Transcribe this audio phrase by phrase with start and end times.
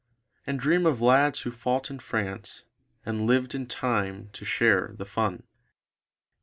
[0.47, 2.63] And dream of lads who fought in France
[3.05, 5.43] and lived in time to share the fun.